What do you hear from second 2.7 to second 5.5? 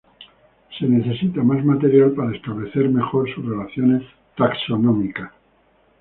mejor sus relaciones taxonómicas.